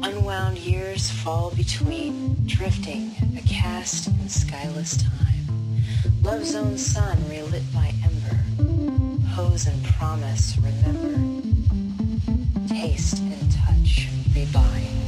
Unwound 0.02 0.58
years 0.58 1.10
fall 1.10 1.50
between, 1.50 2.36
drifting, 2.46 3.14
a 3.36 3.40
cast 3.42 4.08
in 4.08 4.14
skyless 4.28 5.02
time. 5.02 5.46
Love's 6.22 6.54
own 6.54 6.78
sun 6.78 7.18
relit 7.28 7.62
by 7.74 7.92
ember, 8.04 8.38
pose 9.34 9.66
and 9.66 9.84
promise 9.84 10.56
remember. 10.58 11.14
Taste 12.68 13.18
and 13.18 13.52
touch 13.52 14.08
rebind. 14.34 15.05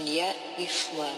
and 0.00 0.08
yet 0.08 0.34
we 0.56 0.64
flow. 0.64 1.12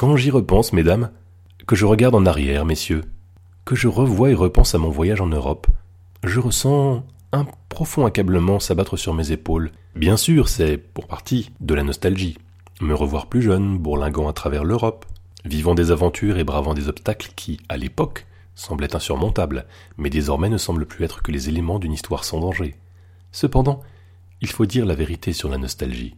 Quand 0.00 0.16
j'y 0.16 0.30
repense, 0.30 0.72
mesdames, 0.72 1.10
que 1.66 1.76
je 1.76 1.84
regarde 1.84 2.14
en 2.14 2.24
arrière, 2.24 2.64
messieurs, 2.64 3.02
que 3.66 3.76
je 3.76 3.86
revois 3.86 4.30
et 4.30 4.34
repense 4.34 4.74
à 4.74 4.78
mon 4.78 4.88
voyage 4.88 5.20
en 5.20 5.26
Europe, 5.26 5.66
je 6.24 6.40
ressens 6.40 7.04
un 7.32 7.44
profond 7.68 8.06
accablement 8.06 8.60
s'abattre 8.60 8.96
sur 8.96 9.12
mes 9.12 9.30
épaules. 9.30 9.72
Bien 9.94 10.16
sûr, 10.16 10.48
c'est, 10.48 10.78
pour 10.78 11.06
partie, 11.06 11.50
de 11.60 11.74
la 11.74 11.82
nostalgie. 11.82 12.38
Me 12.80 12.94
revoir 12.94 13.26
plus 13.26 13.42
jeune, 13.42 13.76
bourlinguant 13.76 14.26
à 14.26 14.32
travers 14.32 14.64
l'Europe, 14.64 15.04
vivant 15.44 15.74
des 15.74 15.90
aventures 15.90 16.38
et 16.38 16.44
bravant 16.44 16.72
des 16.72 16.88
obstacles 16.88 17.32
qui, 17.36 17.60
à 17.68 17.76
l'époque, 17.76 18.26
semblaient 18.54 18.96
insurmontables, 18.96 19.66
mais 19.98 20.08
désormais 20.08 20.48
ne 20.48 20.56
semblent 20.56 20.86
plus 20.86 21.04
être 21.04 21.20
que 21.20 21.30
les 21.30 21.50
éléments 21.50 21.78
d'une 21.78 21.92
histoire 21.92 22.24
sans 22.24 22.40
danger. 22.40 22.74
Cependant, 23.32 23.80
il 24.40 24.48
faut 24.48 24.64
dire 24.64 24.86
la 24.86 24.94
vérité 24.94 25.34
sur 25.34 25.50
la 25.50 25.58
nostalgie. 25.58 26.16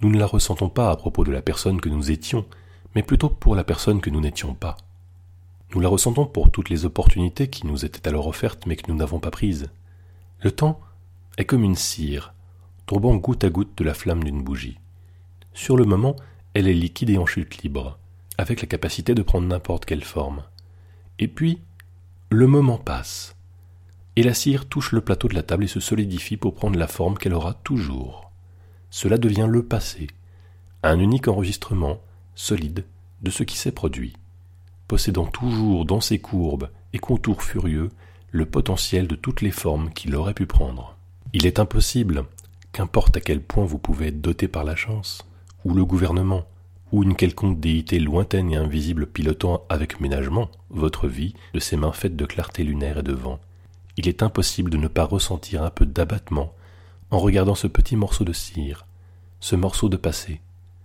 Nous 0.00 0.10
ne 0.10 0.18
la 0.18 0.26
ressentons 0.26 0.68
pas 0.68 0.90
à 0.90 0.96
propos 0.96 1.22
de 1.22 1.30
la 1.30 1.42
personne 1.42 1.80
que 1.80 1.88
nous 1.88 2.10
étions, 2.10 2.44
mais 2.94 3.02
plutôt 3.02 3.28
pour 3.28 3.54
la 3.54 3.64
personne 3.64 4.00
que 4.00 4.10
nous 4.10 4.20
n'étions 4.20 4.54
pas. 4.54 4.76
Nous 5.74 5.80
la 5.80 5.88
ressentons 5.88 6.26
pour 6.26 6.50
toutes 6.50 6.70
les 6.70 6.84
opportunités 6.84 7.48
qui 7.48 7.66
nous 7.66 7.84
étaient 7.84 8.06
alors 8.08 8.26
offertes 8.26 8.66
mais 8.66 8.76
que 8.76 8.90
nous 8.90 8.96
n'avons 8.96 9.18
pas 9.18 9.30
prises. 9.30 9.70
Le 10.40 10.52
temps 10.52 10.80
est 11.36 11.44
comme 11.44 11.64
une 11.64 11.74
cire, 11.74 12.34
tombant 12.86 13.16
goutte 13.16 13.44
à 13.44 13.50
goutte 13.50 13.76
de 13.76 13.84
la 13.84 13.94
flamme 13.94 14.22
d'une 14.22 14.42
bougie. 14.42 14.78
Sur 15.52 15.76
le 15.76 15.84
moment, 15.84 16.16
elle 16.54 16.68
est 16.68 16.74
liquide 16.74 17.10
et 17.10 17.18
en 17.18 17.26
chute 17.26 17.62
libre, 17.62 17.98
avec 18.38 18.60
la 18.60 18.68
capacité 18.68 19.14
de 19.14 19.22
prendre 19.22 19.48
n'importe 19.48 19.84
quelle 19.84 20.04
forme. 20.04 20.44
Et 21.18 21.28
puis, 21.28 21.60
le 22.30 22.46
moment 22.46 22.78
passe, 22.78 23.34
et 24.16 24.22
la 24.22 24.34
cire 24.34 24.68
touche 24.68 24.92
le 24.92 25.00
plateau 25.00 25.28
de 25.28 25.34
la 25.34 25.42
table 25.42 25.64
et 25.64 25.68
se 25.68 25.80
solidifie 25.80 26.36
pour 26.36 26.54
prendre 26.54 26.78
la 26.78 26.86
forme 26.86 27.18
qu'elle 27.18 27.34
aura 27.34 27.54
toujours. 27.54 28.30
Cela 28.90 29.18
devient 29.18 29.48
le 29.50 29.64
passé, 29.64 30.06
un 30.82 31.00
unique 31.00 31.26
enregistrement, 31.26 32.00
solide 32.34 32.84
de 33.22 33.30
ce 33.30 33.42
qui 33.42 33.56
s'est 33.56 33.72
produit, 33.72 34.14
possédant 34.88 35.26
toujours 35.26 35.84
dans 35.84 36.00
ses 36.00 36.18
courbes 36.18 36.70
et 36.92 36.98
contours 36.98 37.42
furieux 37.42 37.90
le 38.30 38.46
potentiel 38.46 39.06
de 39.06 39.14
toutes 39.14 39.42
les 39.42 39.50
formes 39.50 39.92
qu'il 39.92 40.14
aurait 40.16 40.34
pu 40.34 40.46
prendre. 40.46 40.96
Il 41.32 41.46
est 41.46 41.58
impossible, 41.58 42.24
qu'importe 42.72 43.16
à 43.16 43.20
quel 43.20 43.40
point 43.40 43.64
vous 43.64 43.78
pouvez 43.78 44.08
être 44.08 44.20
doté 44.20 44.48
par 44.48 44.64
la 44.64 44.76
chance, 44.76 45.26
ou 45.64 45.74
le 45.74 45.84
gouvernement, 45.84 46.44
ou 46.92 47.02
une 47.02 47.16
quelconque 47.16 47.60
déité 47.60 47.98
lointaine 47.98 48.52
et 48.52 48.56
invisible 48.56 49.06
pilotant 49.06 49.64
avec 49.68 50.00
ménagement 50.00 50.50
votre 50.70 51.08
vie 51.08 51.34
de 51.52 51.60
ses 51.60 51.76
mains 51.76 51.92
faites 51.92 52.16
de 52.16 52.26
clarté 52.26 52.62
lunaire 52.62 52.98
et 52.98 53.02
de 53.02 53.12
vent, 53.12 53.40
il 53.96 54.08
est 54.08 54.22
impossible 54.22 54.70
de 54.70 54.76
ne 54.76 54.88
pas 54.88 55.04
ressentir 55.04 55.62
un 55.62 55.70
peu 55.70 55.86
d'abattement 55.86 56.52
en 57.10 57.18
regardant 57.18 57.54
ce 57.54 57.66
petit 57.66 57.96
morceau 57.96 58.24
de 58.24 58.32
cire, 58.32 58.86
ce 59.40 59.56
morceau 59.56 59.88
de 59.88 59.96
passé, 59.96 60.40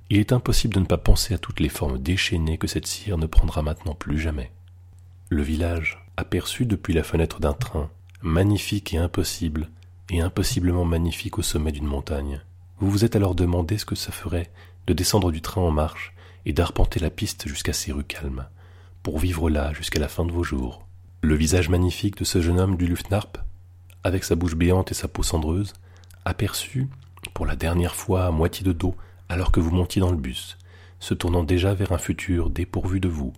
il 0.10 0.20
est 0.20 0.34
impossible 0.34 0.74
de 0.74 0.80
ne 0.80 0.86
pas 0.86 0.98
penser 0.98 1.34
à 1.34 1.38
toutes 1.38 1.60
les 1.60 1.70
formes 1.70 2.00
déchaînées 2.00 2.58
que 2.58 2.68
cette 2.68 2.88
cire 2.88 3.18
ne 3.18 3.28
prendra 3.28 3.62
maintenant 3.62 3.94
plus 3.94 4.20
jamais. 4.20 4.52
Le 5.30 5.44
village, 5.44 6.04
aperçu 6.18 6.66
depuis 6.66 6.94
la 6.94 7.04
fenêtre 7.04 7.40
d'un 7.40 7.54
train, 7.54 7.90
magnifique 8.22 8.94
et 8.94 8.98
impossible, 8.98 9.70
et 10.10 10.22
impossiblement 10.22 10.86
magnifique 10.86 11.38
au 11.38 11.44
sommet 11.44 11.72
d'une 11.72 11.86
montagne. 11.86 12.42
Vous 12.80 12.90
vous 12.90 13.06
êtes 13.06 13.16
alors 13.16 13.36
demandé 13.36 13.78
ce 13.78 13.86
que 13.86 13.96
ça 13.96 14.12
ferait 14.12 14.50
de 14.88 14.94
descendre 14.94 15.32
du 15.32 15.42
train 15.42 15.62
en 15.62 15.70
marche 15.70 16.16
et 16.46 16.54
d'arpenter 16.54 17.00
la 17.00 17.12
piste 17.12 17.48
jusqu'à 17.48 17.74
ces 17.74 17.92
rues 17.92 18.04
calmes, 18.04 18.48
pour 19.04 19.20
vivre 19.20 19.50
là 19.50 19.74
jusqu'à 19.74 20.00
la 20.00 20.08
fin 20.08 20.26
de 20.26 20.32
vos 20.32 20.44
jours. 20.44 20.88
Le 21.22 21.36
visage 21.36 21.70
magnifique 21.70 22.18
de 22.18 22.24
ce 22.24 22.42
jeune 22.42 22.60
homme 22.60 22.78
du 22.78 22.88
Luftnarp, 22.88 23.38
avec 24.04 24.24
sa 24.24 24.36
bouche 24.36 24.56
béante 24.56 24.92
et 24.92 24.96
sa 24.96 25.08
peau 25.08 25.22
cendreuse, 25.22 25.74
aperçu, 26.26 26.88
pour 27.36 27.46
la 27.46 27.56
dernière 27.56 27.96
fois 27.96 28.26
à 28.26 28.32
moitié 28.32 28.66
de 28.66 28.72
dos, 28.72 28.96
alors 29.30 29.52
que 29.52 29.60
vous 29.60 29.72
montiez 29.72 30.02
dans 30.02 30.12
le 30.12 30.18
bus, 30.18 30.58
se 31.00 31.14
tournant 31.14 31.44
déjà 31.44 31.74
vers 31.74 31.92
un 31.92 31.98
futur 31.98 32.50
dépourvu 32.50 33.00
de 33.00 33.08
vous, 33.08 33.34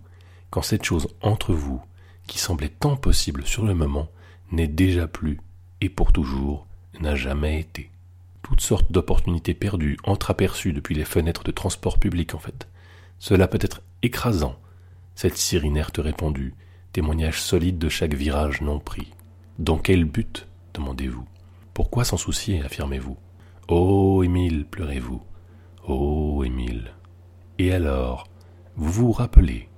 quand 0.50 0.62
cette 0.62 0.84
chose 0.84 1.08
entre 1.20 1.52
vous, 1.54 1.80
qui 2.26 2.38
semblait 2.38 2.68
tant 2.68 2.96
possible 2.96 3.46
sur 3.46 3.64
le 3.64 3.74
moment, 3.74 4.08
n'est 4.50 4.68
déjà 4.68 5.06
plus, 5.06 5.38
et 5.80 5.88
pour 5.88 6.12
toujours, 6.12 6.66
n'a 7.00 7.14
jamais 7.14 7.60
été. 7.60 7.90
Toutes 8.42 8.60
sortes 8.60 8.90
d'opportunités 8.90 9.54
perdues, 9.54 9.96
entreaperçues 10.04 10.72
depuis 10.72 10.94
les 10.94 11.04
fenêtres 11.04 11.44
de 11.44 11.52
transport 11.52 11.98
public 11.98 12.34
en 12.34 12.38
fait. 12.38 12.68
Cela 13.18 13.46
peut 13.46 13.58
être 13.60 13.82
écrasant, 14.02 14.56
cette 15.14 15.36
cire 15.36 15.64
inerte 15.64 15.98
répandue, 15.98 16.54
témoignage 16.92 17.40
solide 17.40 17.78
de 17.78 17.88
chaque 17.88 18.14
virage 18.14 18.60
non 18.60 18.78
pris. 18.80 19.12
Dans 19.58 19.78
quel 19.78 20.04
but? 20.04 20.46
demandez-vous 20.74 21.26
Pourquoi 21.74 22.04
s'en 22.04 22.16
soucier? 22.16 22.62
affirmez-vous 22.62 23.16
Oh, 23.68 24.22
Émile, 24.24 24.66
pleurez-vous. 24.66 25.22
Oh, 25.88 26.44
Émile. 26.44 26.92
Et 27.58 27.72
alors, 27.72 28.28
vous 28.76 28.92
vous 28.92 29.12
rappelez, 29.12 29.68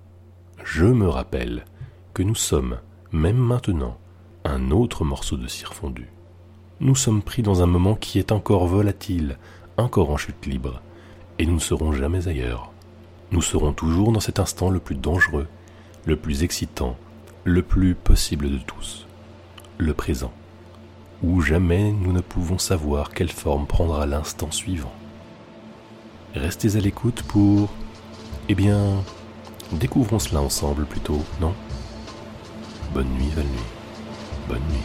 je 0.62 0.84
me 0.84 1.08
rappelle, 1.08 1.64
que 2.12 2.22
nous 2.22 2.34
sommes, 2.34 2.78
même 3.10 3.38
maintenant, 3.38 3.96
un 4.44 4.70
autre 4.70 5.02
morceau 5.04 5.38
de 5.38 5.46
cire 5.46 5.72
fondue. 5.72 6.10
Nous 6.80 6.94
sommes 6.94 7.22
pris 7.22 7.40
dans 7.40 7.62
un 7.62 7.66
moment 7.66 7.94
qui 7.94 8.18
est 8.18 8.32
encore 8.32 8.66
volatile, 8.66 9.38
encore 9.78 10.10
en 10.10 10.18
chute 10.18 10.44
libre, 10.44 10.82
et 11.38 11.46
nous 11.46 11.54
ne 11.54 11.58
serons 11.58 11.92
jamais 11.92 12.28
ailleurs. 12.28 12.70
Nous 13.30 13.40
serons 13.40 13.72
toujours 13.72 14.12
dans 14.12 14.20
cet 14.20 14.38
instant 14.38 14.68
le 14.68 14.80
plus 14.80 14.96
dangereux, 14.96 15.46
le 16.04 16.16
plus 16.16 16.42
excitant, 16.42 16.98
le 17.44 17.62
plus 17.62 17.94
possible 17.94 18.50
de 18.50 18.58
tous, 18.58 19.06
le 19.78 19.94
présent, 19.94 20.34
où 21.22 21.40
jamais 21.40 21.92
nous 21.92 22.12
ne 22.12 22.20
pouvons 22.20 22.58
savoir 22.58 23.10
quelle 23.14 23.32
forme 23.32 23.66
prendra 23.66 24.04
l'instant 24.04 24.50
suivant. 24.50 24.92
Restez 26.34 26.76
à 26.76 26.80
l'écoute 26.80 27.22
pour... 27.22 27.70
Eh 28.48 28.54
bien... 28.54 29.04
Découvrons 29.72 30.18
cela 30.18 30.42
ensemble 30.42 30.84
plutôt, 30.84 31.22
non? 31.40 31.54
Bonne 32.92 33.08
nuit, 33.10 33.30
Val 33.34 33.44
Nuit. 33.44 33.60
Bonne 34.48 34.58
nuit. 34.58 34.78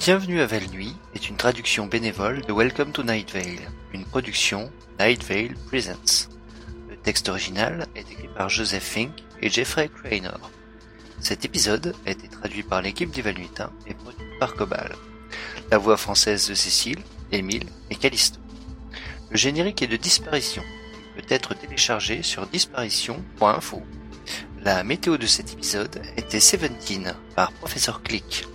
Bienvenue 0.00 0.40
à 0.40 0.46
Val 0.46 0.66
Nuit 0.72 0.96
est 1.14 1.28
une 1.28 1.36
traduction 1.36 1.86
bénévole 1.86 2.42
de 2.42 2.52
Welcome 2.52 2.90
to 2.90 3.04
Night 3.04 3.32
Vale, 3.32 3.70
une 3.94 4.04
production 4.04 4.70
Night 4.98 5.24
Vale 5.24 5.54
Presents. 5.68 6.39
Le 7.00 7.04
texte 7.04 7.30
original 7.30 7.86
est 7.94 8.12
écrit 8.12 8.28
par 8.28 8.50
Joseph 8.50 8.84
Fink 8.84 9.12
et 9.40 9.48
Jeffrey 9.48 9.88
Cranor. 9.88 10.50
Cet 11.18 11.46
épisode 11.46 11.94
a 12.04 12.10
été 12.10 12.28
traduit 12.28 12.62
par 12.62 12.82
l'équipe 12.82 13.10
des 13.10 13.22
Valuitains 13.22 13.72
et 13.86 13.94
produit 13.94 14.26
par 14.38 14.54
Cobal. 14.54 14.94
La 15.70 15.78
voix 15.78 15.96
française 15.96 16.46
de 16.50 16.54
Cécile, 16.54 16.98
Émile 17.32 17.70
et 17.88 17.96
Callisto. 17.96 18.38
Le 19.30 19.38
générique 19.38 19.80
est 19.80 19.86
de 19.86 19.96
Disparition. 19.96 20.62
Il 21.16 21.22
peut 21.22 21.34
être 21.34 21.54
téléchargé 21.54 22.22
sur 22.22 22.46
disparition.info. 22.46 23.82
La 24.62 24.84
météo 24.84 25.16
de 25.16 25.26
cet 25.26 25.54
épisode 25.54 26.02
était 26.18 26.38
Seventeen 26.38 27.14
par 27.34 27.50
Professeur 27.52 28.02
Click. 28.02 28.46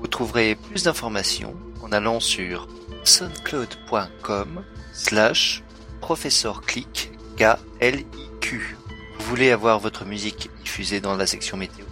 Vous 0.00 0.08
trouverez 0.08 0.56
plus 0.56 0.82
d'informations 0.82 1.54
en 1.82 1.92
allant 1.92 2.18
sur 2.18 2.66
soundcloud.com 3.04 4.64
slash 4.92 5.62
professorclick 6.00 7.09
K-L-I-Q. 7.40 8.76
Vous 9.18 9.24
voulez 9.24 9.50
avoir 9.50 9.78
votre 9.78 10.04
musique 10.04 10.50
diffusée 10.62 11.00
dans 11.00 11.16
la 11.16 11.26
section 11.26 11.56
météo? 11.56 11.86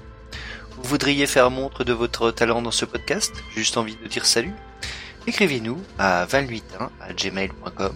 Vous 0.76 0.82
voudriez 0.82 1.26
faire 1.26 1.50
montre 1.50 1.84
de 1.84 1.94
votre 1.94 2.30
talent 2.30 2.60
dans 2.60 2.70
ce 2.70 2.84
podcast? 2.84 3.32
Juste 3.56 3.78
envie 3.78 3.96
de 3.96 4.06
dire 4.08 4.26
salut? 4.26 4.52
Écrivez-nous 5.26 5.82
à 5.98 6.26
valnuitin 6.26 6.90
à 7.00 7.14
gmail.com 7.14 7.94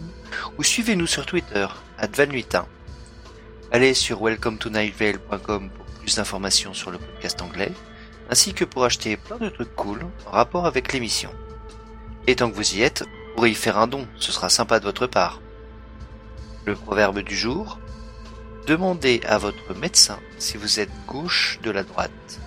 ou 0.57 0.63
suivez-nous 0.63 1.07
sur 1.07 1.27
Twitter 1.27 1.67
à 1.99 2.07
valnuitin. 2.07 2.67
Allez 3.71 3.93
sur 3.93 4.23
welcometonightvale.com 4.23 5.69
pour 5.69 5.85
plus 6.01 6.17
d'informations 6.17 6.73
sur 6.73 6.91
le 6.91 6.97
podcast 6.97 7.43
anglais 7.43 7.73
ainsi 8.31 8.55
que 8.55 8.65
pour 8.65 8.87
acheter 8.87 9.19
plein 9.19 9.37
de 9.37 9.51
trucs 9.51 9.77
cool 9.77 10.07
en 10.25 10.31
rapport 10.31 10.65
avec 10.65 10.95
l'émission. 10.95 11.31
Et 12.27 12.35
tant 12.35 12.51
que 12.51 12.57
vous 12.57 12.77
y 12.77 12.81
êtes, 12.81 13.03
vous 13.03 13.35
pourrez 13.35 13.51
y 13.51 13.55
faire 13.55 13.77
un 13.77 13.89
don, 13.89 14.09
ce 14.17 14.33
sera 14.33 14.49
sympa 14.49 14.81
de 14.81 14.87
votre 14.87 15.07
part. 15.07 15.42
Le 16.65 16.77
proverbe 16.77 17.21
du 17.21 17.35
jour 17.35 17.79
Demandez 18.69 19.21
à 19.27 19.39
votre 19.39 19.75
médecin 19.75 20.21
si 20.39 20.57
vous 20.57 20.79
êtes 20.79 20.91
gauche 21.09 21.59
de 21.65 21.73
la 21.73 21.83
droite. 21.83 22.41